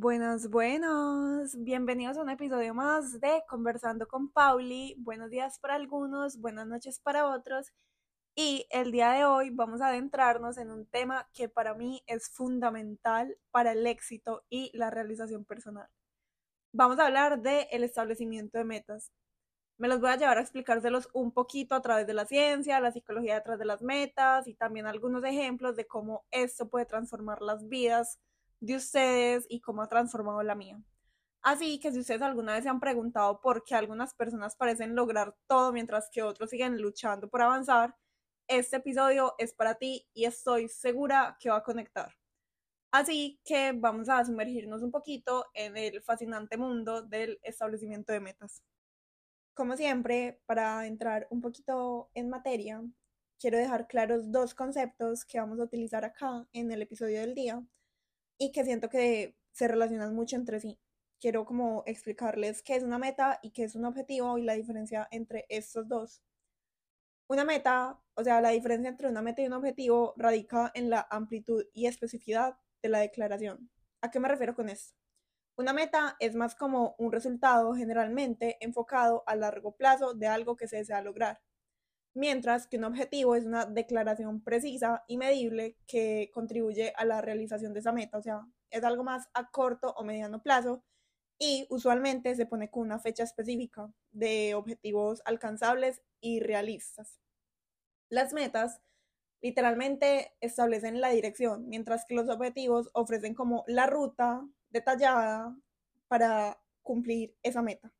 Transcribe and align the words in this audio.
Buenos, 0.00 0.48
buenos. 0.48 1.56
Bienvenidos 1.56 2.16
a 2.16 2.22
un 2.22 2.30
episodio 2.30 2.72
más 2.72 3.20
de 3.20 3.42
Conversando 3.48 4.06
con 4.06 4.30
Pauli. 4.30 4.94
Buenos 4.96 5.28
días 5.28 5.58
para 5.58 5.74
algunos, 5.74 6.38
buenas 6.38 6.68
noches 6.68 7.00
para 7.00 7.26
otros. 7.26 7.72
Y 8.36 8.64
el 8.70 8.92
día 8.92 9.10
de 9.10 9.24
hoy 9.24 9.50
vamos 9.50 9.80
a 9.80 9.88
adentrarnos 9.88 10.56
en 10.56 10.70
un 10.70 10.86
tema 10.86 11.28
que 11.34 11.48
para 11.48 11.74
mí 11.74 12.04
es 12.06 12.28
fundamental 12.30 13.36
para 13.50 13.72
el 13.72 13.84
éxito 13.88 14.44
y 14.48 14.70
la 14.72 14.88
realización 14.90 15.44
personal. 15.44 15.88
Vamos 16.72 17.00
a 17.00 17.06
hablar 17.06 17.42
del 17.42 17.66
el 17.72 17.82
establecimiento 17.82 18.56
de 18.56 18.64
metas. 18.64 19.10
Me 19.78 19.88
los 19.88 20.00
voy 20.00 20.10
a 20.10 20.16
llevar 20.16 20.38
a 20.38 20.42
explicárselos 20.42 21.08
un 21.12 21.32
poquito 21.32 21.74
a 21.74 21.82
través 21.82 22.06
de 22.06 22.14
la 22.14 22.24
ciencia, 22.24 22.78
la 22.78 22.92
psicología 22.92 23.34
detrás 23.34 23.58
de 23.58 23.64
las 23.64 23.82
metas 23.82 24.46
y 24.46 24.54
también 24.54 24.86
algunos 24.86 25.24
ejemplos 25.24 25.74
de 25.74 25.88
cómo 25.88 26.24
esto 26.30 26.68
puede 26.68 26.86
transformar 26.86 27.42
las 27.42 27.68
vidas 27.68 28.20
de 28.60 28.76
ustedes 28.76 29.46
y 29.48 29.60
cómo 29.60 29.82
ha 29.82 29.88
transformado 29.88 30.42
la 30.42 30.54
mía. 30.54 30.80
Así 31.42 31.78
que 31.80 31.92
si 31.92 32.00
ustedes 32.00 32.22
alguna 32.22 32.54
vez 32.54 32.64
se 32.64 32.68
han 32.68 32.80
preguntado 32.80 33.40
por 33.40 33.64
qué 33.64 33.74
algunas 33.74 34.14
personas 34.14 34.56
parecen 34.56 34.94
lograr 34.94 35.36
todo 35.46 35.72
mientras 35.72 36.10
que 36.10 36.22
otros 36.22 36.50
siguen 36.50 36.80
luchando 36.80 37.28
por 37.28 37.42
avanzar, 37.42 37.96
este 38.48 38.76
episodio 38.76 39.34
es 39.38 39.54
para 39.54 39.74
ti 39.76 40.06
y 40.14 40.24
estoy 40.24 40.68
segura 40.68 41.36
que 41.40 41.50
va 41.50 41.58
a 41.58 41.62
conectar. 41.62 42.14
Así 42.90 43.40
que 43.44 43.72
vamos 43.72 44.08
a 44.08 44.24
sumergirnos 44.24 44.82
un 44.82 44.90
poquito 44.90 45.46
en 45.54 45.76
el 45.76 46.02
fascinante 46.02 46.56
mundo 46.56 47.02
del 47.02 47.38
establecimiento 47.42 48.12
de 48.12 48.20
metas. 48.20 48.62
Como 49.54 49.76
siempre, 49.76 50.40
para 50.46 50.86
entrar 50.86 51.26
un 51.30 51.40
poquito 51.42 52.10
en 52.14 52.30
materia, 52.30 52.82
quiero 53.38 53.58
dejar 53.58 53.86
claros 53.86 54.32
dos 54.32 54.54
conceptos 54.54 55.24
que 55.24 55.38
vamos 55.38 55.60
a 55.60 55.64
utilizar 55.64 56.04
acá 56.04 56.46
en 56.52 56.72
el 56.72 56.82
episodio 56.82 57.20
del 57.20 57.34
día 57.34 57.62
y 58.38 58.52
que 58.52 58.64
siento 58.64 58.88
que 58.88 59.36
se 59.52 59.68
relacionan 59.68 60.14
mucho 60.14 60.36
entre 60.36 60.60
sí. 60.60 60.78
Quiero 61.20 61.44
como 61.44 61.82
explicarles 61.86 62.62
qué 62.62 62.76
es 62.76 62.84
una 62.84 62.98
meta 62.98 63.40
y 63.42 63.50
qué 63.50 63.64
es 63.64 63.74
un 63.74 63.84
objetivo 63.84 64.38
y 64.38 64.42
la 64.42 64.54
diferencia 64.54 65.08
entre 65.10 65.46
estos 65.48 65.88
dos. 65.88 66.22
Una 67.28 67.44
meta, 67.44 68.00
o 68.14 68.24
sea, 68.24 68.40
la 68.40 68.50
diferencia 68.50 68.88
entre 68.88 69.08
una 69.08 69.20
meta 69.20 69.42
y 69.42 69.46
un 69.46 69.52
objetivo 69.52 70.14
radica 70.16 70.70
en 70.74 70.88
la 70.88 71.06
amplitud 71.10 71.64
y 71.74 71.86
especificidad 71.86 72.56
de 72.82 72.88
la 72.88 73.00
declaración. 73.00 73.70
¿A 74.00 74.10
qué 74.10 74.20
me 74.20 74.28
refiero 74.28 74.54
con 74.54 74.68
esto? 74.68 74.94
Una 75.56 75.72
meta 75.72 76.16
es 76.20 76.36
más 76.36 76.54
como 76.54 76.94
un 76.98 77.10
resultado 77.10 77.74
generalmente 77.74 78.56
enfocado 78.60 79.24
a 79.26 79.34
largo 79.34 79.76
plazo 79.76 80.14
de 80.14 80.28
algo 80.28 80.56
que 80.56 80.68
se 80.68 80.76
desea 80.76 81.02
lograr 81.02 81.40
mientras 82.18 82.66
que 82.66 82.76
un 82.76 82.84
objetivo 82.84 83.36
es 83.36 83.44
una 83.44 83.64
declaración 83.64 84.42
precisa 84.42 85.04
y 85.06 85.16
medible 85.16 85.76
que 85.86 86.30
contribuye 86.34 86.92
a 86.96 87.04
la 87.04 87.20
realización 87.20 87.72
de 87.72 87.80
esa 87.80 87.92
meta, 87.92 88.18
o 88.18 88.22
sea, 88.22 88.46
es 88.70 88.84
algo 88.84 89.04
más 89.04 89.28
a 89.34 89.50
corto 89.50 89.94
o 89.96 90.04
mediano 90.04 90.42
plazo 90.42 90.84
y 91.38 91.66
usualmente 91.70 92.34
se 92.34 92.46
pone 92.46 92.70
con 92.70 92.82
una 92.82 92.98
fecha 92.98 93.22
específica 93.22 93.92
de 94.10 94.54
objetivos 94.56 95.22
alcanzables 95.24 96.02
y 96.20 96.40
realistas. 96.40 97.20
Las 98.10 98.32
metas 98.32 98.80
literalmente 99.40 100.32
establecen 100.40 101.00
la 101.00 101.10
dirección, 101.10 101.68
mientras 101.68 102.04
que 102.04 102.16
los 102.16 102.28
objetivos 102.28 102.90
ofrecen 102.94 103.34
como 103.34 103.62
la 103.68 103.86
ruta 103.86 104.44
detallada 104.70 105.56
para 106.08 106.60
cumplir 106.82 107.36
esa 107.44 107.62
meta. 107.62 107.92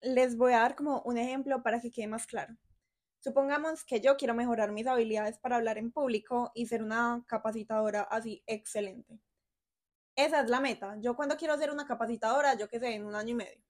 Les 0.00 0.36
voy 0.36 0.52
a 0.52 0.60
dar 0.60 0.76
como 0.76 1.02
un 1.02 1.18
ejemplo 1.18 1.62
para 1.64 1.80
que 1.80 1.90
quede 1.90 2.06
más 2.06 2.26
claro. 2.26 2.56
Supongamos 3.22 3.84
que 3.84 4.00
yo 4.00 4.16
quiero 4.16 4.34
mejorar 4.34 4.72
mis 4.72 4.88
habilidades 4.88 5.38
para 5.38 5.54
hablar 5.54 5.78
en 5.78 5.92
público 5.92 6.50
y 6.54 6.66
ser 6.66 6.82
una 6.82 7.24
capacitadora 7.28 8.02
así 8.02 8.42
excelente. 8.46 9.20
Esa 10.16 10.40
es 10.40 10.50
la 10.50 10.58
meta. 10.58 10.96
Yo 10.98 11.14
cuando 11.14 11.36
quiero 11.36 11.56
ser 11.56 11.70
una 11.70 11.86
capacitadora, 11.86 12.54
yo 12.54 12.68
que 12.68 12.80
sé, 12.80 12.94
en 12.94 13.06
un 13.06 13.14
año 13.14 13.30
y 13.30 13.34
medio. 13.34 13.62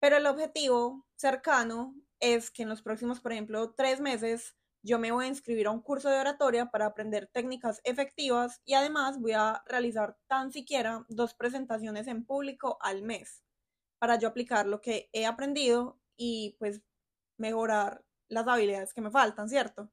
Pero 0.00 0.16
el 0.16 0.26
objetivo 0.26 1.06
cercano 1.14 1.94
es 2.18 2.50
que 2.50 2.64
en 2.64 2.68
los 2.68 2.82
próximos, 2.82 3.20
por 3.20 3.32
ejemplo, 3.32 3.74
tres 3.74 4.00
meses, 4.00 4.56
yo 4.82 4.98
me 4.98 5.12
voy 5.12 5.26
a 5.26 5.28
inscribir 5.28 5.68
a 5.68 5.70
un 5.70 5.80
curso 5.80 6.10
de 6.10 6.18
oratoria 6.18 6.70
para 6.72 6.86
aprender 6.86 7.28
técnicas 7.32 7.80
efectivas 7.84 8.60
y 8.64 8.74
además 8.74 9.20
voy 9.20 9.32
a 9.32 9.62
realizar 9.66 10.16
tan 10.26 10.50
siquiera 10.50 11.04
dos 11.08 11.32
presentaciones 11.34 12.08
en 12.08 12.24
público 12.24 12.76
al 12.80 13.02
mes 13.02 13.44
para 14.00 14.18
yo 14.18 14.28
aplicar 14.28 14.66
lo 14.66 14.80
que 14.80 15.08
he 15.12 15.26
aprendido 15.26 16.00
y 16.16 16.56
pues 16.58 16.82
mejorar 17.36 18.04
las 18.28 18.46
habilidades 18.46 18.94
que 18.94 19.00
me 19.00 19.10
faltan, 19.10 19.48
¿cierto? 19.48 19.90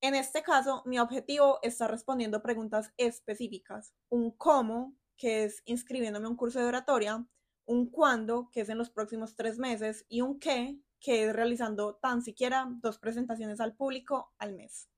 En 0.00 0.14
este 0.14 0.42
caso, 0.42 0.82
mi 0.84 0.98
objetivo 0.98 1.58
está 1.62 1.88
respondiendo 1.88 2.42
preguntas 2.42 2.92
específicas. 2.96 3.94
Un 4.08 4.30
cómo, 4.30 4.94
que 5.16 5.44
es 5.44 5.62
inscribiéndome 5.64 6.26
a 6.26 6.30
un 6.30 6.36
curso 6.36 6.60
de 6.60 6.66
oratoria, 6.66 7.26
un 7.64 7.90
cuándo, 7.90 8.50
que 8.52 8.60
es 8.60 8.68
en 8.68 8.78
los 8.78 8.90
próximos 8.90 9.34
tres 9.36 9.58
meses, 9.58 10.04
y 10.08 10.20
un 10.20 10.38
qué, 10.38 10.78
que 11.00 11.24
es 11.24 11.32
realizando 11.34 11.96
tan 11.96 12.22
siquiera 12.22 12.68
dos 12.82 12.98
presentaciones 12.98 13.60
al 13.60 13.74
público 13.74 14.32
al 14.38 14.54
mes. 14.54 14.88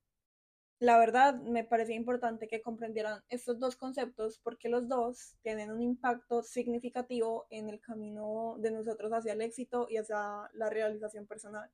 La 0.81 0.99
verdad, 0.99 1.34
me 1.34 1.65
parecía 1.65 1.97
importante 1.97 2.47
que 2.47 2.62
comprendieran 2.62 3.25
estos 3.28 3.59
dos 3.59 3.77
conceptos 3.77 4.39
porque 4.39 4.69
los 4.69 4.89
dos 4.89 5.37
tienen 5.43 5.73
un 5.73 5.83
impacto 5.83 6.43
significativo 6.43 7.47
en 7.51 7.69
el 7.69 7.81
camino 7.81 8.57
de 8.59 8.71
nosotros 8.71 9.12
hacia 9.12 9.33
el 9.33 9.43
éxito 9.43 9.89
y 9.91 9.97
hacia 9.97 10.49
la 10.53 10.71
realización 10.71 11.27
personal 11.27 11.69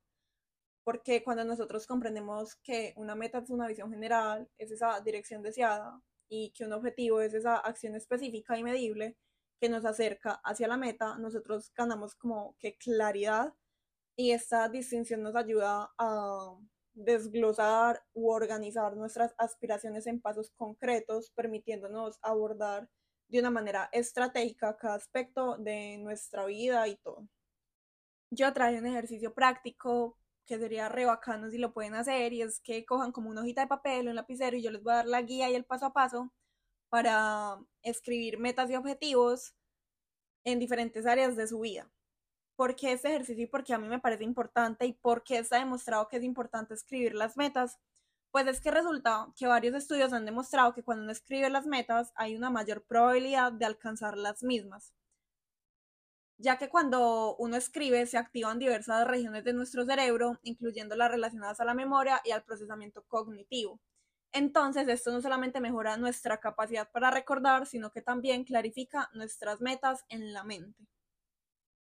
porque 0.85 1.25
cuando 1.25 1.45
nosotros 1.45 1.87
comprendemos 1.87 2.57
que 2.57 2.93
una 2.97 3.15
meta 3.15 3.39
es 3.39 3.51
una 3.51 3.67
visión 3.67 3.91
general, 3.91 4.49
es 4.59 4.71
esa 4.71 5.01
dirección 5.01 5.43
deseada, 5.43 6.01
y 6.29 6.51
que 6.53 6.65
un 6.65 6.73
objetivo 6.73 7.21
es 7.21 7.35
esa 7.35 7.57
acción 7.57 7.95
específica 7.95 8.59
y 8.59 8.63
medible 8.63 9.17
que 9.61 9.69
nos 9.69 9.85
acerca 9.85 10.41
hacia 10.45 10.69
la 10.69 10.77
meta, 10.77 11.17
nosotros 11.19 11.73
ganamos 11.75 12.15
como 12.15 12.57
que 12.59 12.77
claridad 12.77 13.55
y 14.17 14.33
esta 14.33 14.69
distinción 14.69 15.23
nos 15.23 15.37
ayuda 15.37 15.93
a 15.99 16.57
desglosar 16.93 18.03
u 18.13 18.31
organizar 18.31 18.97
nuestras 18.97 19.35
aspiraciones 19.39 20.07
en 20.07 20.21
pasos 20.21 20.51
concretos, 20.53 21.31
permitiéndonos 21.35 22.19
abordar 22.23 22.89
de 23.29 23.41
una 23.41 23.51
manera 23.51 23.89
estratégica 23.93 24.77
cada 24.77 24.95
aspecto 24.95 25.57
de 25.59 25.99
nuestra 25.99 26.47
vida 26.47 26.87
y 26.87 26.97
todo. 26.97 27.27
Yo 28.31 28.53
traje 28.53 28.79
un 28.79 28.87
ejercicio 28.87 29.35
práctico 29.35 30.17
que 30.47 30.59
sería 30.59 30.89
re 30.89 31.05
bacano 31.07 31.51
si 31.51 31.59
lo 31.59 31.73
pueden 31.73 31.95
hacer, 31.95 32.33
y 32.33 32.43
es 32.43 32.61
que 32.61 32.85
cojan 32.85 33.13
como 33.13 33.31
una 33.31 33.43
hojita 33.43 33.63
de 33.63 33.67
papel 33.69 34.07
o 34.07 34.11
un 34.11 34.17
lapicero 34.17 34.57
y 34.57 34.63
yo 34.63 34.71
les 34.71 34.83
voy 34.83 34.93
a 34.93 34.97
dar 34.97 35.07
la 35.07 35.23
guía 35.23 35.51
y 35.51 35.55
el 35.55 35.65
paso 35.65 35.87
a 35.87 35.93
paso 35.93 36.33
para 36.89 37.59
escribir 37.83 38.39
metas 38.39 38.71
y 38.71 38.77
objetivos 38.77 39.55
en 40.45 40.59
diferentes 40.59 41.07
áreas 41.07 41.37
de 41.37 41.49
su 41.49 41.61
vida. 41.61 41.91
¿Por 42.57 42.77
qué 42.77 42.93
este 42.93 43.09
ejercicio 43.09 43.45
y 43.45 43.47
por 43.49 43.65
qué 43.65 43.75
a 43.75 43.79
mí 43.79 43.89
me 43.89 44.01
parece 44.01 44.25
importante 44.25 44.87
y 44.87 44.93
por 44.93 45.25
qué 45.25 45.39
está 45.39 45.59
demostrado 45.59 46.09
que 46.09 46.19
es 46.19 46.25
importante 46.25 46.75
escribir 46.75 47.15
las 47.15 47.37
metas? 47.37 47.81
Pues 48.31 48.47
es 48.47 48.61
que 48.61 48.71
resulta 48.71 49.33
que 49.37 49.47
varios 49.47 49.75
estudios 49.75 50.13
han 50.13 50.25
demostrado 50.25 50.75
que 50.75 50.85
cuando 50.85 51.05
uno 51.05 51.13
escribe 51.13 51.51
las 51.51 51.67
metas 51.67 52.13
hay 52.17 52.37
una 52.37 52.51
mayor 52.51 52.85
probabilidad 52.85 53.53
de 53.53 53.65
alcanzar 53.65 54.17
las 54.17 54.43
mismas 54.43 54.95
ya 56.39 56.59
que 56.59 56.69
cuando 56.69 57.37
uno 57.37 57.57
escribe 57.57 58.07
se 58.07 58.19
activan 58.19 58.59
diversas 58.59 59.07
regiones 59.07 59.45
de 59.45 59.53
nuestro 59.53 59.85
cerebro, 59.85 60.39
incluyendo 60.43 60.97
las 60.97 61.11
relacionadas 61.11 61.61
a 61.61 61.65
la 61.65 61.75
memoria 61.75 62.21
y 62.25 62.33
al 62.33 62.45
procesamiento 62.45 63.05
cognitivo. 63.09 63.81
Entonces, 64.33 64.89
esto 64.89 65.13
no 65.13 65.23
solamente 65.23 65.61
mejora 65.61 65.97
nuestra 65.97 66.41
capacidad 66.41 66.91
para 66.91 67.11
recordar, 67.11 67.67
sino 67.67 67.91
que 67.93 68.03
también 68.03 68.45
clarifica 68.45 69.09
nuestras 69.15 69.61
metas 69.61 70.05
en 70.09 70.33
la 70.33 70.45
mente. 70.45 70.89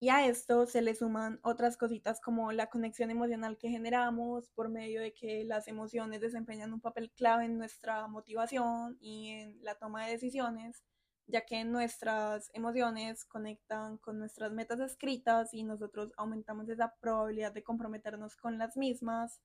Y 0.02 0.10
a 0.10 0.28
esto 0.28 0.66
se 0.66 0.82
le 0.82 0.94
suman 0.94 1.40
otras 1.42 1.78
cositas 1.78 2.20
como 2.22 2.52
la 2.52 2.70
conexión 2.70 3.10
emocional 3.12 3.58
que 3.58 3.70
generamos 3.70 4.50
por 4.50 4.70
medio 4.70 5.02
de 5.02 5.14
que 5.14 5.44
las 5.46 5.68
emociones 5.68 6.22
desempeñan 6.22 6.74
un 6.74 6.82
papel 6.82 7.12
clave 7.12 7.46
en 7.46 7.58
nuestra 7.58 8.06
motivación 8.08 8.98
y 9.00 9.30
en 9.30 9.64
la 9.64 9.76
toma 9.76 10.06
de 10.06 10.12
decisiones 10.12 10.84
ya 11.28 11.46
que 11.46 11.64
nuestras 11.66 12.50
emociones 12.54 13.26
conectan 13.26 13.98
con 13.98 14.20
nuestras 14.20 14.52
metas 14.52 14.80
escritas 14.80 15.54
y 15.54 15.64
nosotros 15.64 16.12
aumentamos 16.18 16.70
esa 16.70 16.94
probabilidad 17.00 17.52
de 17.54 17.64
comprometernos 17.64 18.36
con 18.36 18.58
las 18.58 18.78
mismas. 18.78 19.42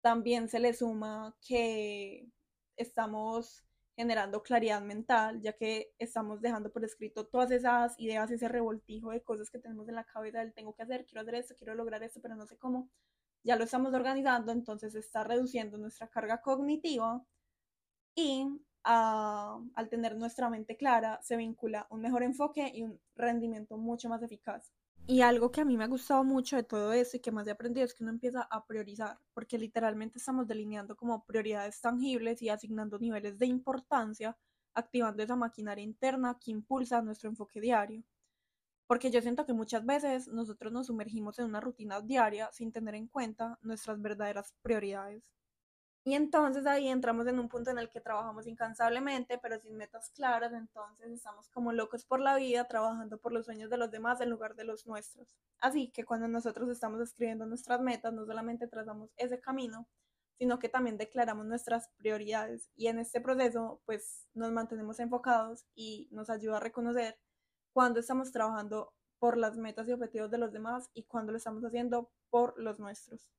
También 0.00 0.48
se 0.48 0.58
le 0.60 0.72
suma 0.74 1.36
que 1.46 2.28
estamos 2.76 3.64
generando 3.94 4.42
claridad 4.42 4.80
mental, 4.80 5.40
ya 5.42 5.52
que 5.52 5.92
estamos 5.98 6.40
dejando 6.40 6.72
por 6.72 6.84
escrito 6.84 7.26
todas 7.26 7.50
esas 7.50 7.98
ideas, 7.98 8.30
ese 8.30 8.48
revoltijo 8.48 9.10
de 9.10 9.22
cosas 9.22 9.50
que 9.50 9.58
tenemos 9.58 9.88
en 9.88 9.96
la 9.96 10.04
cabeza 10.04 10.38
del 10.38 10.54
tengo 10.54 10.74
que 10.74 10.82
hacer, 10.82 11.04
quiero 11.04 11.20
hacer 11.20 11.34
esto, 11.36 11.54
quiero 11.56 11.74
lograr 11.74 12.02
esto, 12.02 12.20
pero 12.22 12.34
no 12.34 12.46
sé 12.46 12.56
cómo. 12.56 12.90
Ya 13.44 13.56
lo 13.56 13.64
estamos 13.64 13.92
organizando, 13.92 14.52
entonces 14.52 14.94
está 14.94 15.24
reduciendo 15.24 15.76
nuestra 15.76 16.08
carga 16.08 16.40
cognitiva 16.40 17.22
y 18.14 18.46
al 18.84 19.88
tener 19.88 20.16
nuestra 20.16 20.50
mente 20.50 20.76
clara, 20.76 21.20
se 21.22 21.36
vincula 21.36 21.86
un 21.90 22.00
mejor 22.00 22.22
enfoque 22.22 22.70
y 22.74 22.82
un 22.82 23.00
rendimiento 23.14 23.76
mucho 23.76 24.08
más 24.08 24.22
eficaz. 24.22 24.72
Y 25.06 25.20
algo 25.20 25.50
que 25.50 25.60
a 25.60 25.64
mí 25.64 25.76
me 25.76 25.84
ha 25.84 25.88
gustado 25.88 26.22
mucho 26.22 26.56
de 26.56 26.62
todo 26.62 26.92
eso 26.92 27.16
y 27.16 27.20
que 27.20 27.32
más 27.32 27.46
he 27.46 27.50
aprendido 27.50 27.84
es 27.84 27.94
que 27.94 28.04
uno 28.04 28.12
empieza 28.12 28.42
a 28.42 28.64
priorizar, 28.66 29.18
porque 29.34 29.58
literalmente 29.58 30.18
estamos 30.18 30.46
delineando 30.46 30.96
como 30.96 31.24
prioridades 31.24 31.80
tangibles 31.80 32.40
y 32.40 32.50
asignando 32.50 32.98
niveles 32.98 33.38
de 33.38 33.46
importancia 33.46 34.36
activando 34.74 35.22
esa 35.22 35.36
maquinaria 35.36 35.84
interna 35.84 36.38
que 36.40 36.50
impulsa 36.50 37.02
nuestro 37.02 37.28
enfoque 37.28 37.60
diario. 37.60 38.02
Porque 38.86 39.10
yo 39.10 39.20
siento 39.22 39.46
que 39.46 39.52
muchas 39.52 39.84
veces 39.84 40.28
nosotros 40.28 40.72
nos 40.72 40.86
sumergimos 40.86 41.38
en 41.38 41.46
una 41.46 41.60
rutina 41.60 42.00
diaria 42.00 42.50
sin 42.52 42.72
tener 42.72 42.94
en 42.94 43.06
cuenta 43.06 43.58
nuestras 43.62 44.00
verdaderas 44.00 44.54
prioridades. 44.62 45.32
Y 46.04 46.14
entonces 46.14 46.66
ahí 46.66 46.88
entramos 46.88 47.28
en 47.28 47.38
un 47.38 47.48
punto 47.48 47.70
en 47.70 47.78
el 47.78 47.88
que 47.88 48.00
trabajamos 48.00 48.46
incansablemente, 48.48 49.38
pero 49.38 49.60
sin 49.60 49.76
metas 49.76 50.10
claras, 50.10 50.52
entonces 50.52 51.12
estamos 51.12 51.48
como 51.50 51.72
locos 51.72 52.04
por 52.04 52.18
la 52.20 52.34
vida, 52.36 52.66
trabajando 52.66 53.18
por 53.18 53.32
los 53.32 53.46
sueños 53.46 53.70
de 53.70 53.76
los 53.76 53.90
demás 53.90 54.20
en 54.20 54.30
lugar 54.30 54.56
de 54.56 54.64
los 54.64 54.86
nuestros. 54.86 55.36
Así 55.60 55.92
que 55.92 56.04
cuando 56.04 56.26
nosotros 56.26 56.68
estamos 56.70 57.00
escribiendo 57.00 57.46
nuestras 57.46 57.80
metas, 57.80 58.12
no 58.12 58.26
solamente 58.26 58.66
trazamos 58.66 59.10
ese 59.16 59.40
camino, 59.40 59.86
sino 60.38 60.58
que 60.58 60.68
también 60.68 60.98
declaramos 60.98 61.46
nuestras 61.46 61.88
prioridades 61.98 62.68
y 62.74 62.88
en 62.88 62.98
este 62.98 63.20
proceso 63.20 63.80
pues 63.86 64.26
nos 64.34 64.50
mantenemos 64.50 64.98
enfocados 64.98 65.64
y 65.76 66.08
nos 66.10 66.30
ayuda 66.30 66.56
a 66.56 66.60
reconocer 66.60 67.16
cuando 67.72 68.00
estamos 68.00 68.32
trabajando 68.32 68.92
por 69.20 69.38
las 69.38 69.56
metas 69.56 69.88
y 69.88 69.92
objetivos 69.92 70.32
de 70.32 70.38
los 70.38 70.52
demás 70.52 70.90
y 70.94 71.04
cuando 71.04 71.30
lo 71.30 71.38
estamos 71.38 71.62
haciendo 71.64 72.10
por 72.28 72.58
los 72.58 72.80
nuestros. 72.80 73.30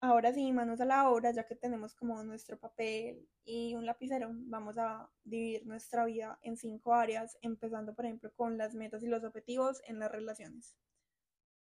Ahora 0.00 0.32
sí, 0.32 0.52
manos 0.52 0.80
a 0.80 0.84
la 0.84 1.10
obra, 1.10 1.32
ya 1.32 1.44
que 1.46 1.56
tenemos 1.56 1.92
como 1.94 2.22
nuestro 2.22 2.56
papel 2.58 3.28
y 3.44 3.74
un 3.74 3.84
lapicero, 3.84 4.30
vamos 4.32 4.78
a 4.78 5.10
dividir 5.24 5.66
nuestra 5.66 6.04
vida 6.04 6.38
en 6.42 6.56
cinco 6.56 6.94
áreas, 6.94 7.36
empezando 7.42 7.96
por 7.96 8.04
ejemplo 8.04 8.32
con 8.36 8.56
las 8.58 8.74
metas 8.76 9.02
y 9.02 9.08
los 9.08 9.24
objetivos 9.24 9.82
en 9.88 9.98
las 9.98 10.12
relaciones. 10.12 10.76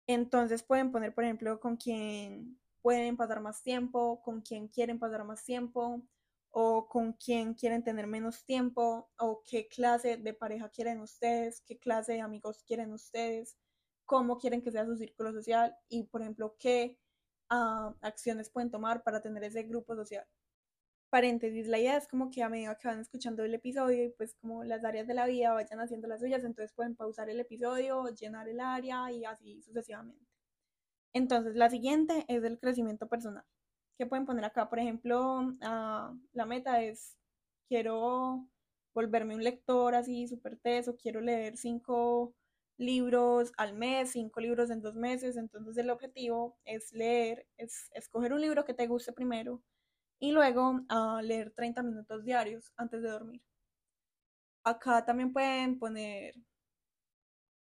Entonces 0.07 0.63
pueden 0.63 0.93
poner, 0.93 1.15
por 1.15 1.25
ejemplo, 1.25 1.61
con 1.61 1.77
quién 1.77 2.61
pueden 2.83 3.17
pasar 3.17 3.41
más 3.41 3.63
tiempo, 3.63 4.23
con 4.23 4.43
quién 4.43 4.69
quieren 4.69 4.99
pasar 4.99 5.25
más 5.25 5.45
tiempo, 5.45 6.03
o 6.51 6.89
con 6.89 7.15
quién 7.15 7.55
quieren 7.55 7.85
tener 7.85 8.07
menos 8.07 8.45
tiempo, 8.45 9.11
o 9.19 9.43
qué 9.45 9.69
clase 9.69 10.17
de 10.19 10.35
pareja 10.35 10.69
quieren 10.71 11.01
ustedes, 11.01 11.63
qué 11.67 11.79
clase 11.79 12.15
de 12.15 12.21
amigos 12.23 12.65
quieren 12.67 12.93
ustedes, 12.93 13.59
cómo 14.05 14.39
quieren 14.39 14.63
que 14.63 14.73
sea 14.73 14.87
su 14.87 14.97
círculo 14.97 15.33
social 15.33 15.77
y, 15.89 16.05
por 16.05 16.23
ejemplo, 16.23 16.57
qué 16.59 16.99
uh, 17.51 17.95
acciones 18.01 18.51
pueden 18.51 18.71
tomar 18.71 19.03
para 19.03 19.21
tener 19.21 19.45
ese 19.45 19.63
grupo 19.63 19.95
social. 19.95 20.27
Paréntesis, 21.11 21.69
la 21.69 21.79
idea 21.79 21.97
es 21.97 22.09
como 22.09 22.31
que 22.31 22.43
a 22.43 22.49
medida 22.49 22.77
que 22.77 22.89
van 22.89 23.01
escuchando 23.01 23.45
el 23.45 23.55
episodio 23.55 24.05
y 24.05 24.09
pues 24.11 24.35
como 24.35 24.65
las 24.65 24.85
áreas 24.85 25.07
de 25.07 25.15
la 25.15 25.27
vida 25.27 25.53
vayan 25.53 25.81
haciendo 25.81 26.09
las 26.09 26.21
suyas, 26.21 26.45
entonces 26.45 26.75
pueden 26.75 26.97
pausar 26.97 27.31
el 27.31 27.41
episodio, 27.41 28.07
llenar 28.09 28.49
el 28.49 28.61
área 28.61 29.11
y 29.13 29.25
así 29.25 29.63
sucesivamente. 29.63 30.27
Entonces, 31.15 31.57
la 31.57 31.71
siguiente 31.71 32.25
es 32.29 32.45
el 32.45 32.59
crecimiento 32.59 33.09
personal. 33.09 33.45
¿Qué 33.97 34.05
pueden 34.05 34.27
poner 34.27 34.45
acá? 34.45 34.69
Por 34.69 34.79
ejemplo, 34.79 35.39
uh, 35.41 36.19
la 36.33 36.47
meta 36.47 36.83
es, 36.83 37.17
quiero 37.69 38.47
volverme 38.95 39.35
un 39.35 39.45
lector 39.45 39.95
así 39.95 40.27
súper 40.29 40.59
teso, 40.59 40.97
quiero 40.97 41.21
leer 41.21 41.57
cinco 41.57 42.35
libros 42.79 43.53
al 43.57 43.75
mes, 43.75 44.13
cinco 44.13 44.41
libros 44.41 44.71
en 44.71 44.81
dos 44.83 44.97
meses. 44.97 45.37
Entonces 45.37 45.77
el 45.77 45.91
objetivo 45.91 46.59
es 46.65 46.93
leer, 46.93 47.47
es 47.57 47.91
escoger 47.95 48.33
un 48.33 48.41
libro 48.41 48.65
que 48.65 48.75
te 48.75 48.87
guste 48.87 49.13
primero 49.13 49.63
y 50.19 50.33
luego 50.33 50.71
uh, 50.91 51.21
leer 51.23 51.53
30 51.53 51.83
minutos 51.83 52.25
diarios 52.25 52.73
antes 52.77 53.03
de 53.03 53.11
dormir. 53.11 53.43
Acá 54.65 55.05
también 55.05 55.33
pueden 55.33 55.79
poner 55.79 56.35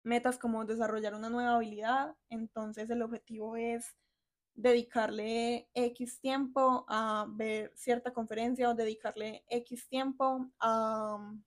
metas 0.04 0.38
como 0.38 0.66
desarrollar 0.66 1.16
una 1.16 1.30
nueva 1.30 1.56
habilidad. 1.56 2.16
Entonces 2.30 2.90
el 2.90 3.02
objetivo 3.02 3.58
es 3.58 3.96
dedicarle 4.54 5.70
X 5.74 6.20
tiempo 6.22 6.86
a 6.88 7.26
ver 7.30 7.74
cierta 7.76 8.14
conferencia 8.14 8.70
o 8.70 8.76
dedicarle 8.76 9.44
X 9.50 9.90
tiempo 9.90 10.50
a 10.60 11.16
um, 11.16 11.44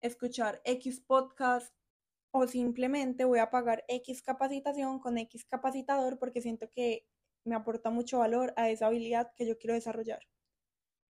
escuchar 0.00 0.60
X 0.64 1.00
podcast 1.00 1.74
o 2.30 2.46
simplemente 2.46 3.24
voy 3.24 3.38
a 3.38 3.50
pagar 3.50 3.84
X 3.88 4.22
capacitación 4.22 4.98
con 5.00 5.18
X 5.18 5.44
capacitador 5.44 6.18
porque 6.18 6.40
siento 6.40 6.68
que 6.70 7.06
me 7.44 7.54
aporta 7.54 7.90
mucho 7.90 8.18
valor 8.18 8.52
a 8.56 8.68
esa 8.70 8.86
habilidad 8.86 9.32
que 9.34 9.46
yo 9.46 9.58
quiero 9.58 9.74
desarrollar. 9.74 10.20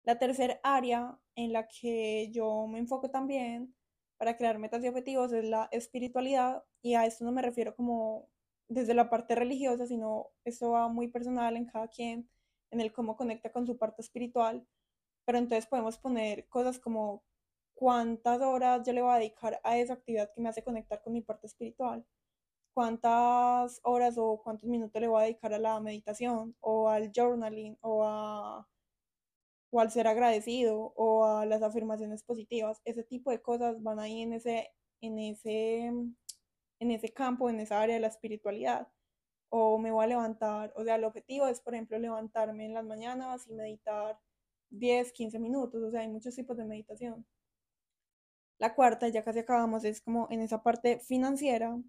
La 0.04 0.20
tercera 0.20 0.60
área 0.64 1.20
en 1.36 1.54
la 1.54 1.68
que 1.68 2.30
yo 2.32 2.68
me 2.68 2.80
enfoco 2.80 3.10
también 3.10 3.76
para 4.18 4.38
crear 4.38 4.58
metas 4.60 4.84
y 4.84 4.88
objetivos 4.88 5.34
es 5.34 5.46
la 5.46 5.68
espiritualidad 5.72 6.64
y 6.82 6.96
a 6.96 7.06
esto 7.06 7.26
no 7.26 7.32
me 7.32 7.42
refiero 7.42 7.76
como 7.76 8.30
desde 8.70 8.94
la 8.94 9.10
parte 9.10 9.36
religiosa, 9.36 9.86
sino 9.86 10.30
eso 10.44 10.72
va 10.72 10.88
muy 10.90 11.08
personal 11.08 11.56
en 11.56 11.66
cada 11.66 11.88
quien, 11.88 12.30
en 12.72 12.82
el 12.82 12.92
cómo 12.92 13.16
conecta 13.16 13.52
con 13.52 13.66
su 13.66 13.78
parte 13.78 14.02
espiritual. 14.02 14.68
Pero 15.26 15.38
entonces 15.38 15.68
podemos 15.68 15.98
poner 15.98 16.48
cosas 16.48 16.80
como 16.80 17.24
cuántas 17.78 18.42
horas 18.42 18.82
yo 18.86 18.94
le 18.94 19.02
voy 19.02 19.12
a 19.14 19.20
dedicar 19.20 19.62
a 19.64 19.78
esa 19.78 19.94
actividad 19.94 20.32
que 20.34 20.42
me 20.42 20.50
hace 20.50 20.64
conectar 20.64 21.02
con 21.04 21.14
mi 21.14 21.22
parte 21.22 21.48
espiritual, 21.48 22.04
cuántas 22.74 23.80
horas 23.84 24.18
o 24.18 24.42
cuántos 24.44 24.70
minutos 24.70 25.02
le 25.02 25.08
voy 25.08 25.22
a 25.22 25.26
dedicar 25.26 25.54
a 25.54 25.60
la 25.60 25.80
meditación 25.80 26.56
o 26.62 26.90
al 26.90 27.12
journaling 27.16 27.78
o, 27.82 28.04
a, 28.04 28.68
o 29.72 29.80
al 29.80 29.92
ser 29.92 30.08
agradecido 30.08 30.94
o 30.96 31.26
a 31.26 31.46
las 31.46 31.62
afirmaciones 31.64 32.24
positivas. 32.24 32.82
Ese 32.86 33.04
tipo 33.04 33.32
de 33.32 33.42
cosas 33.42 33.82
van 33.84 34.00
ahí 34.00 34.22
en 34.22 34.34
ese, 34.34 34.72
en 35.02 35.20
ese, 35.20 35.86
en 35.86 36.92
ese 36.92 37.10
campo, 37.14 37.50
en 37.50 37.60
esa 37.60 37.82
área 37.82 37.96
de 37.96 38.02
la 38.02 38.08
espiritualidad. 38.08 38.88
O 39.50 39.78
me 39.80 39.92
voy 39.92 40.06
a 40.06 40.08
levantar, 40.08 40.74
o 40.76 40.84
sea, 40.84 40.96
el 40.96 41.04
objetivo 41.06 41.48
es, 41.48 41.62
por 41.62 41.74
ejemplo, 41.76 42.00
levantarme 42.00 42.66
en 42.66 42.74
las 42.74 42.86
mañanas 42.86 43.48
y 43.48 43.54
meditar 43.54 44.20
10, 44.72 45.14
15 45.14 45.40
minutos, 45.40 45.82
o 45.84 45.92
sea, 45.92 46.02
hay 46.02 46.10
muchos 46.10 46.36
tipos 46.36 46.58
de 46.58 46.66
meditación. 46.66 47.26
La 48.60 48.74
cuarta, 48.76 49.08
ya 49.08 49.24
casi 49.24 49.40
acabamos, 49.40 49.84
es 49.84 50.02
como 50.02 50.28
en 50.32 50.42
esa 50.42 50.64
parte 50.64 51.00
financiera. 51.00 51.80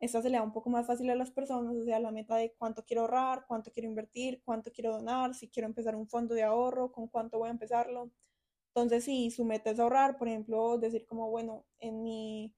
Esta 0.00 0.22
se 0.22 0.30
le 0.30 0.38
da 0.38 0.42
un 0.42 0.52
poco 0.52 0.70
más 0.70 0.86
fácil 0.86 1.10
a 1.10 1.14
las 1.14 1.30
personas, 1.30 1.74
o 1.74 1.84
sea, 1.84 1.98
la 2.00 2.10
meta 2.10 2.36
de 2.36 2.54
cuánto 2.58 2.84
quiero 2.84 3.02
ahorrar, 3.02 3.44
cuánto 3.46 3.70
quiero 3.72 3.88
invertir, 3.88 4.42
cuánto 4.44 4.70
quiero 4.72 4.92
donar, 4.92 5.34
si 5.34 5.48
quiero 5.48 5.66
empezar 5.68 5.94
un 5.96 6.08
fondo 6.08 6.34
de 6.34 6.42
ahorro, 6.42 6.92
con 6.92 7.08
cuánto 7.08 7.38
voy 7.38 7.48
a 7.48 7.52
empezarlo. 7.52 8.10
Entonces, 8.74 9.04
si 9.04 9.30
su 9.30 9.44
meta 9.44 9.70
es 9.70 9.80
ahorrar, 9.80 10.18
por 10.18 10.28
ejemplo, 10.28 10.78
decir 10.78 11.06
como, 11.06 11.30
bueno, 11.30 11.66
en 11.78 12.02
mi 12.02 12.54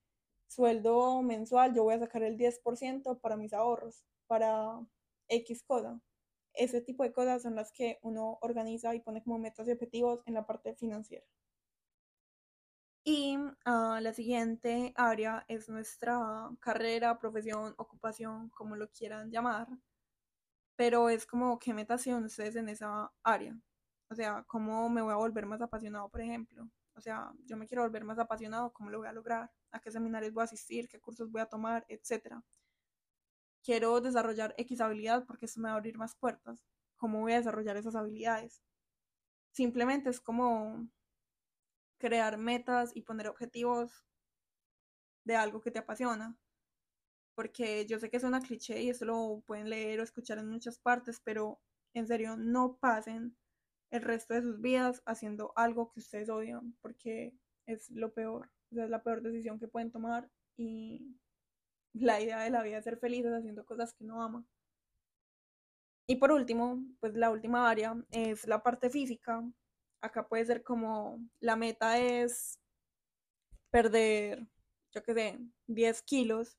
sueldo 0.49 1.23
mensual 1.23 1.75
yo 1.75 1.85
voy 1.85 1.95
a 1.95 2.01
sacar 2.01 2.23
el 2.23 2.37
10% 2.37 3.21
para 3.21 3.37
mis 3.37 3.53
ahorros, 3.53 4.05
para 4.27 4.81
X 5.29 5.63
cosa. 5.65 6.01
Ese 6.55 6.81
tipo 6.81 7.05
de 7.05 7.13
cosas 7.13 7.43
son 7.43 7.55
las 7.57 7.73
que 7.73 7.99
uno 8.03 8.39
organiza 8.43 8.95
y 8.95 9.01
pone 9.01 9.23
como 9.23 9.39
metas 9.39 9.69
y 9.69 9.73
objetivos 9.73 10.21
en 10.27 10.35
la 10.35 10.47
parte 10.47 10.75
financiera. 10.75 11.27
Y 13.11 13.39
ah, 13.65 14.01
la 14.03 14.13
siguiente 14.13 14.93
área 14.95 15.43
es 15.49 15.71
nuestra 15.71 16.51
carrera, 16.61 17.19
profesión, 17.19 17.75
ocupación, 17.79 18.50
como 18.50 18.77
lo 18.77 18.91
quieran 18.91 19.31
llamar. 19.31 19.67
Pero 20.77 21.09
es 21.09 21.25
como 21.25 21.59
qué 21.59 21.73
metas 21.73 22.03
tienen 22.03 22.25
ustedes 22.25 22.57
en 22.57 22.69
esa 22.69 23.11
área. 23.23 23.59
O 24.11 24.15
sea, 24.15 24.45
cómo 24.47 24.91
me 24.91 25.00
voy 25.00 25.15
a 25.15 25.17
volver 25.17 25.47
más 25.47 25.62
apasionado, 25.62 26.11
por 26.11 26.21
ejemplo. 26.21 26.69
O 26.97 27.00
sea, 27.00 27.33
yo 27.47 27.57
me 27.57 27.67
quiero 27.67 27.83
volver 27.83 28.05
más 28.05 28.19
apasionado, 28.19 28.75
cómo 28.75 28.91
lo 28.91 28.99
voy 28.99 29.09
a 29.09 29.12
lograr, 29.12 29.50
a 29.71 29.81
qué 29.81 29.91
seminarios 29.91 30.35
voy 30.35 30.43
a 30.43 30.45
asistir, 30.45 30.87
qué 30.87 31.00
cursos 31.00 31.31
voy 31.31 31.41
a 31.41 31.47
tomar, 31.47 31.87
etcétera. 31.88 32.45
Quiero 33.65 34.03
desarrollar 34.03 34.55
X 34.59 34.83
habilidad 34.83 35.25
porque 35.25 35.47
eso 35.47 35.61
me 35.61 35.69
va 35.69 35.77
a 35.77 35.77
abrir 35.79 35.97
más 35.97 36.15
puertas. 36.15 36.62
¿Cómo 36.99 37.21
voy 37.21 37.33
a 37.33 37.38
desarrollar 37.38 37.79
esas 37.79 37.95
habilidades? 37.95 38.62
Simplemente 39.53 40.11
es 40.11 40.21
como 40.21 40.87
crear 41.99 42.38
metas 42.38 42.93
y 42.95 43.02
poner 43.02 43.28
objetivos 43.28 44.05
de 45.25 45.37
algo 45.37 45.61
que 45.61 45.71
te 45.71 45.81
apasiona. 45.81 46.37
Porque 47.35 47.87
yo 47.87 47.99
sé 47.99 48.11
que 48.11 48.17
es 48.17 48.25
una 48.25 48.40
cliché 48.40 48.83
y 48.83 48.90
eso 48.90 49.05
lo 49.05 49.43
pueden 49.47 49.71
leer 49.71 50.00
o 50.00 50.02
escuchar 50.02 50.38
en 50.38 50.49
muchas 50.49 50.78
partes, 50.78 51.21
pero 51.23 51.61
en 51.95 52.07
serio 52.07 52.37
no 52.37 52.78
pasen 52.78 53.37
el 53.90 54.02
resto 54.02 54.35
de 54.35 54.43
sus 54.43 54.61
vidas 54.61 55.02
haciendo 55.07 55.52
algo 55.57 55.90
que 55.90 56.00
ustedes 56.00 56.28
odian, 56.28 56.76
porque 56.81 57.35
es 57.67 57.90
lo 57.90 58.12
peor, 58.12 58.50
es 58.71 58.90
la 58.90 59.02
peor 59.02 59.23
decisión 59.23 59.59
que 59.59 59.69
pueden 59.69 59.90
tomar 59.90 60.31
y 60.57 61.17
la 61.95 62.21
idea 62.21 62.40
de 62.40 62.50
la 62.50 62.62
vida 62.62 62.78
es 62.78 62.85
ser 62.85 62.99
felices 62.99 63.33
haciendo 63.33 63.64
cosas 63.64 63.95
que 63.95 64.05
no 64.05 64.23
aman. 64.23 64.47
Y 66.07 66.17
por 66.17 66.33
último, 66.33 66.83
pues 67.00 67.14
la 67.14 67.31
última 67.31 67.69
área 67.69 67.95
es 68.11 68.47
la 68.47 68.62
parte 68.62 68.88
física, 68.88 69.43
acá 70.00 70.28
puede 70.28 70.45
ser 70.47 70.62
como 70.62 71.19
la 71.40 71.57
meta 71.57 71.99
es 71.99 72.59
perder, 73.71 74.47
yo 74.93 75.02
qué 75.02 75.14
sé, 75.14 75.38
10 75.67 76.02
kilos. 76.02 76.59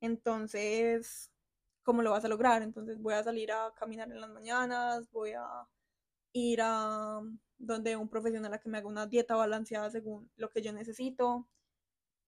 Entonces, 0.00 1.30
¿cómo 1.82 2.02
lo 2.02 2.10
vas 2.12 2.24
a 2.24 2.28
lograr? 2.28 2.62
Entonces 2.62 3.00
voy 3.00 3.14
a 3.14 3.22
salir 3.24 3.52
a 3.52 3.72
caminar 3.74 4.10
en 4.10 4.20
las 4.20 4.30
mañanas, 4.30 5.10
voy 5.10 5.32
a 5.32 5.46
ir 6.32 6.60
a 6.62 7.20
donde 7.58 7.96
un 7.96 8.08
profesional 8.08 8.52
a 8.54 8.58
que 8.60 8.68
me 8.68 8.78
haga 8.78 8.88
una 8.88 9.06
dieta 9.06 9.36
balanceada 9.36 9.90
según 9.90 10.30
lo 10.36 10.50
que 10.50 10.62
yo 10.62 10.72
necesito. 10.72 11.48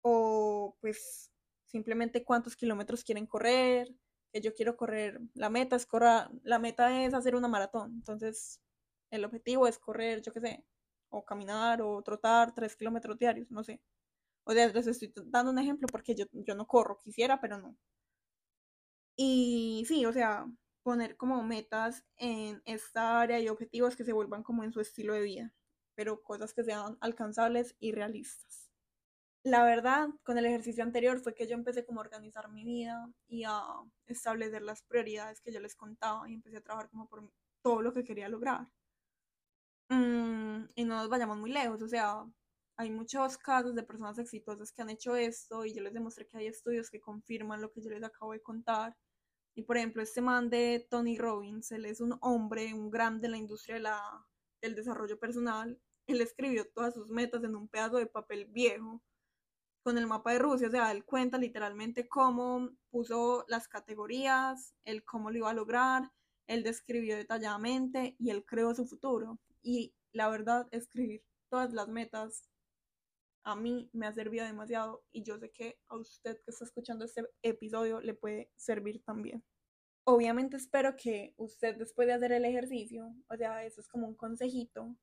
O 0.02 0.78
pues 0.82 1.32
simplemente 1.66 2.24
cuántos 2.24 2.56
kilómetros 2.56 3.04
quieren 3.04 3.26
correr, 3.28 3.94
que 4.32 4.42
yo 4.42 4.54
quiero 4.54 4.78
correr. 4.78 5.22
La 5.34 5.50
meta 5.50 5.76
es 5.76 5.86
correr, 5.86 6.30
la 6.44 6.60
meta 6.60 7.04
es 7.04 7.14
hacer 7.14 7.36
una 7.36 7.48
maratón. 7.48 7.94
Entonces, 7.96 8.62
el 9.12 9.26
objetivo 9.26 9.68
es 9.68 9.80
correr, 9.80 10.22
yo 10.22 10.32
qué 10.34 10.40
sé, 10.42 10.66
o 11.10 11.26
caminar 11.26 11.82
o 11.82 12.02
trotar 12.04 12.54
tres 12.54 12.76
kilómetros 12.76 13.18
diarios, 13.18 13.52
no 13.52 13.64
sé. 13.64 13.82
O 14.46 14.54
sea, 14.54 14.68
les 14.70 14.88
estoy 14.88 15.14
dando 15.28 15.52
un 15.52 15.60
ejemplo 15.60 15.88
porque 15.92 16.16
yo, 16.16 16.26
yo 16.34 16.56
no 16.56 16.68
corro, 16.68 16.98
quisiera, 16.98 17.42
pero 17.42 17.58
no. 17.60 17.78
Y 19.18 19.86
sí, 19.88 20.06
o 20.06 20.14
sea, 20.14 20.46
poner 20.84 21.18
como 21.18 21.42
metas 21.44 22.06
en 22.18 22.62
esta 22.66 23.22
área 23.22 23.40
y 23.40 23.50
objetivos 23.50 23.96
que 23.96 24.04
se 24.04 24.14
vuelvan 24.14 24.44
como 24.44 24.64
en 24.64 24.72
su 24.72 24.82
estilo 24.82 25.14
de 25.14 25.22
vida, 25.22 25.54
pero 25.96 26.22
cosas 26.22 26.54
que 26.54 26.64
sean 26.64 26.98
alcanzables 27.02 27.76
y 27.80 27.92
realistas. 27.94 28.70
La 29.44 29.64
verdad, 29.64 30.10
con 30.24 30.38
el 30.38 30.46
ejercicio 30.46 30.84
anterior 30.84 31.20
fue 31.20 31.36
que 31.36 31.48
yo 31.48 31.56
empecé 31.56 31.86
como 31.86 32.02
a 32.02 32.04
organizar 32.04 32.50
mi 32.52 32.64
vida 32.64 33.08
y 33.28 33.44
a 33.46 33.64
establecer 34.08 34.64
las 34.64 34.84
prioridades 34.84 35.42
que 35.42 35.54
yo 35.54 35.60
les 35.60 35.76
contaba 35.76 36.30
y 36.30 36.34
empecé 36.34 36.58
a 36.58 36.62
trabajar 36.62 36.90
como 36.90 37.08
por 37.08 37.32
todo 37.64 37.82
lo 37.82 37.94
que 37.94 38.04
quería 38.04 38.30
lograr. 38.30 38.68
Mm, 39.90 40.66
y 40.76 40.84
no 40.86 40.96
nos 40.96 41.10
vayamos 41.10 41.38
muy 41.38 41.52
lejos, 41.52 41.82
o 41.82 41.88
sea, 41.88 42.26
hay 42.78 42.90
muchos 42.92 43.38
casos 43.38 43.76
de 43.76 43.84
personas 43.84 44.18
exitosas 44.20 44.72
que 44.72 44.82
han 44.82 44.90
hecho 44.90 45.16
esto 45.16 45.66
y 45.66 45.74
yo 45.74 45.82
les 45.82 45.94
demostré 45.94 46.28
que 46.28 46.38
hay 46.38 46.48
estudios 46.48 46.90
que 46.90 47.00
confirman 47.00 47.62
lo 47.62 47.72
que 47.72 47.82
yo 47.82 47.90
les 47.90 48.04
acabo 48.04 48.34
de 48.34 48.42
contar. 48.42 48.98
Y 49.56 49.64
por 49.64 49.78
ejemplo, 49.78 50.02
este 50.02 50.22
man 50.22 50.50
de 50.50 50.86
Tony 50.90 51.18
Robbins, 51.18 51.72
él 51.72 51.86
es 51.86 52.02
un 52.02 52.18
hombre, 52.22 52.74
un 52.74 52.90
grande 52.92 53.28
en 53.28 53.32
la 53.32 53.38
industria 53.38 53.76
de 53.76 53.82
la, 53.82 54.26
del 54.62 54.76
desarrollo 54.76 55.18
personal. 55.20 55.80
Él 56.08 56.22
escribió 56.22 56.70
todas 56.74 56.94
sus 56.94 57.10
metas 57.12 57.44
en 57.44 57.56
un 57.56 57.68
pedazo 57.70 57.98
de 57.98 58.08
papel 58.08 58.46
viejo 58.48 59.02
con 59.84 59.98
el 60.00 60.08
mapa 60.08 60.34
de 60.34 60.40
Rusia, 60.40 60.68
o 60.68 60.72
sea, 60.72 60.92
él 60.92 61.06
cuenta 61.06 61.38
literalmente 61.38 62.08
cómo 62.10 62.72
puso 62.90 63.46
las 63.48 63.68
categorías, 63.68 64.74
el 64.84 65.06
cómo 65.06 65.30
lo 65.30 65.38
iba 65.38 65.52
a 65.52 65.54
lograr, 65.54 66.12
él 66.48 66.64
describió 66.64 67.16
detalladamente 67.16 68.16
y 68.18 68.32
él 68.32 68.44
creó 68.46 68.74
su 68.74 68.88
futuro. 68.88 69.40
Y 69.66 69.96
la 70.14 70.30
verdad, 70.30 70.68
escribir 70.70 71.24
todas 71.50 71.74
las 71.74 71.88
metas 71.88 72.52
a 73.44 73.56
mí 73.56 73.90
me 73.94 74.06
ha 74.06 74.14
servido 74.14 74.46
demasiado 74.46 75.04
y 75.12 75.24
yo 75.24 75.40
sé 75.40 75.52
que 75.52 75.80
a 75.88 75.98
usted 75.98 76.40
que 76.44 76.52
está 76.52 76.66
escuchando 76.66 77.06
este 77.06 77.24
episodio 77.42 78.00
le 78.00 78.14
puede 78.14 78.52
servir 78.56 79.04
también. 79.04 79.44
Obviamente 80.04 80.58
espero 80.58 80.96
que 80.96 81.34
usted 81.38 81.78
después 81.78 82.08
de 82.08 82.14
hacer 82.14 82.32
el 82.32 82.46
ejercicio, 82.46 83.16
o 83.28 83.36
sea, 83.38 83.64
eso 83.64 83.82
es 83.82 83.88
como 83.88 84.08
un 84.08 84.16
consejito, 84.16 84.96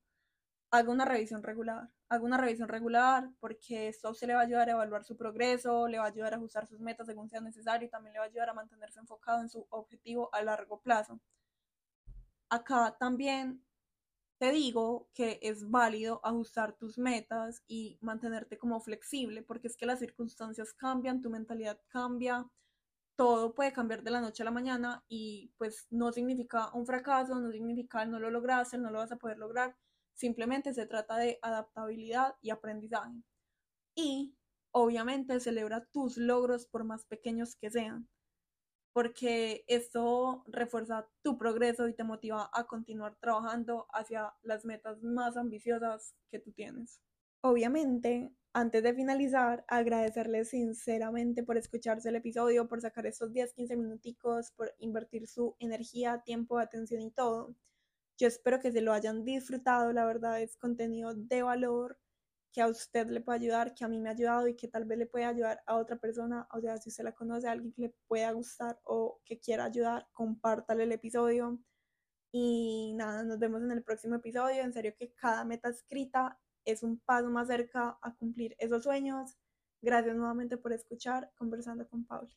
haga 0.71 0.91
una 0.91 1.05
revisión 1.05 1.43
regular. 1.43 1.89
Haga 2.09 2.23
una 2.23 2.37
revisión 2.37 2.69
regular 2.69 3.29
porque 3.39 3.89
esto 3.89 4.09
a 4.09 4.25
le 4.25 4.33
va 4.33 4.41
a 4.41 4.43
ayudar 4.43 4.69
a 4.69 4.71
evaluar 4.71 5.03
su 5.03 5.15
progreso, 5.17 5.87
le 5.87 5.99
va 5.99 6.05
a 6.05 6.07
ayudar 6.07 6.33
a 6.33 6.37
ajustar 6.37 6.67
sus 6.67 6.79
metas 6.79 7.07
según 7.07 7.29
sea 7.29 7.41
necesario 7.41 7.87
y 7.87 7.91
también 7.91 8.13
le 8.13 8.19
va 8.19 8.25
a 8.25 8.27
ayudar 8.29 8.49
a 8.49 8.53
mantenerse 8.53 8.99
enfocado 8.99 9.41
en 9.41 9.49
su 9.49 9.67
objetivo 9.69 10.33
a 10.33 10.41
largo 10.41 10.79
plazo. 10.81 11.19
Acá 12.49 12.95
también 12.99 13.63
te 14.43 14.51
digo 14.51 15.07
que 15.13 15.39
es 15.41 15.69
válido 15.69 16.19
ajustar 16.21 16.73
tus 16.73 16.97
metas 16.97 17.63
y 17.65 17.97
mantenerte 18.01 18.57
como 18.57 18.81
flexible 18.81 19.41
porque 19.41 19.67
es 19.69 19.77
que 19.77 19.85
las 19.85 19.99
circunstancias 19.99 20.73
cambian, 20.73 21.21
tu 21.21 21.29
mentalidad 21.29 21.79
cambia, 21.87 22.45
todo 23.15 23.55
puede 23.55 23.71
cambiar 23.71 24.03
de 24.03 24.11
la 24.11 24.19
noche 24.19 24.43
a 24.43 24.45
la 24.45 24.51
mañana 24.51 25.01
y 25.07 25.53
pues 25.57 25.87
no 25.91 26.11
significa 26.11 26.73
un 26.73 26.85
fracaso, 26.85 27.39
no 27.39 27.53
significa 27.53 28.03
no 28.05 28.19
lo 28.19 28.29
lograste, 28.29 28.77
no 28.77 28.91
lo 28.91 28.99
vas 28.99 29.13
a 29.13 29.15
poder 29.15 29.37
lograr 29.37 29.77
Simplemente 30.13 30.73
se 30.73 30.87
trata 30.87 31.15
de 31.15 31.39
adaptabilidad 31.41 32.35
y 32.41 32.49
aprendizaje. 32.49 33.23
Y 33.95 34.35
obviamente 34.71 35.39
celebra 35.39 35.85
tus 35.85 36.17
logros 36.17 36.67
por 36.67 36.83
más 36.83 37.05
pequeños 37.05 37.55
que 37.55 37.71
sean, 37.71 38.09
porque 38.93 39.65
esto 39.67 40.43
refuerza 40.47 41.09
tu 41.23 41.37
progreso 41.37 41.87
y 41.87 41.93
te 41.93 42.03
motiva 42.03 42.49
a 42.53 42.65
continuar 42.65 43.15
trabajando 43.19 43.87
hacia 43.91 44.33
las 44.43 44.65
metas 44.65 45.01
más 45.01 45.35
ambiciosas 45.35 46.15
que 46.29 46.39
tú 46.39 46.51
tienes. 46.51 47.01
Obviamente, 47.41 48.31
antes 48.53 48.83
de 48.83 48.93
finalizar, 48.93 49.65
agradecerles 49.67 50.49
sinceramente 50.49 51.43
por 51.43 51.57
escucharse 51.57 52.09
el 52.09 52.15
episodio, 52.15 52.69
por 52.69 52.81
sacar 52.81 53.07
estos 53.07 53.33
10, 53.33 53.53
15 53.53 53.75
minuticos, 53.75 54.51
por 54.51 54.73
invertir 54.77 55.27
su 55.27 55.55
energía, 55.59 56.21
tiempo, 56.23 56.59
atención 56.59 57.01
y 57.01 57.09
todo. 57.09 57.55
Yo 58.19 58.27
espero 58.27 58.59
que 58.59 58.71
se 58.71 58.81
lo 58.81 58.93
hayan 58.93 59.25
disfrutado, 59.25 59.91
la 59.91 60.05
verdad 60.05 60.39
es 60.39 60.55
contenido 60.55 61.15
de 61.15 61.41
valor 61.41 61.97
que 62.53 62.61
a 62.61 62.67
usted 62.67 63.07
le 63.07 63.19
puede 63.19 63.39
ayudar, 63.39 63.73
que 63.73 63.83
a 63.83 63.87
mí 63.87 63.99
me 63.99 64.09
ha 64.09 64.11
ayudado 64.13 64.47
y 64.47 64.55
que 64.55 64.67
tal 64.67 64.85
vez 64.85 64.97
le 64.99 65.07
pueda 65.07 65.29
ayudar 65.29 65.63
a 65.65 65.75
otra 65.75 65.97
persona, 65.97 66.47
o 66.53 66.61
sea, 66.61 66.77
si 66.77 66.89
usted 66.89 67.03
la 67.03 67.11
conoce, 67.13 67.47
a 67.47 67.51
alguien 67.51 67.73
que 67.73 67.81
le 67.81 67.95
pueda 68.07 68.31
gustar 68.31 68.79
o 68.83 69.19
que 69.25 69.39
quiera 69.39 69.65
ayudar, 69.65 70.07
compártale 70.13 70.83
el 70.83 70.91
episodio. 70.91 71.59
Y 72.31 72.93
nada, 72.95 73.23
nos 73.23 73.39
vemos 73.39 73.61
en 73.63 73.71
el 73.71 73.83
próximo 73.83 74.15
episodio. 74.15 74.61
En 74.61 74.73
serio 74.73 74.93
que 74.97 75.13
cada 75.13 75.45
meta 75.45 75.69
escrita 75.69 76.39
es 76.65 76.83
un 76.83 76.99
paso 76.99 77.29
más 77.29 77.47
cerca 77.47 77.97
a 78.01 78.15
cumplir 78.15 78.55
esos 78.59 78.83
sueños. 78.83 79.37
Gracias 79.81 80.15
nuevamente 80.15 80.57
por 80.57 80.73
escuchar 80.73 81.31
Conversando 81.35 81.87
con 81.87 82.05
Pauli. 82.05 82.31